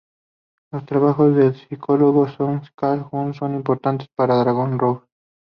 Los 0.73 0.83
trabajos 0.87 1.35
del 1.35 1.53
psicólogo 1.53 2.25
suizo 2.27 2.71
Carl 2.75 3.03
Jung 3.03 3.35
son 3.35 3.53
importantes 3.53 4.07
para 4.17 4.39
Dragon 4.39 4.79
Rouge. 4.79 5.05